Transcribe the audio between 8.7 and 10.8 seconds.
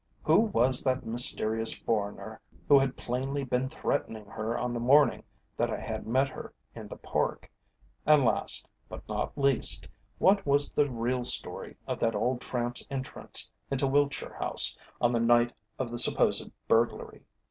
but not least, what was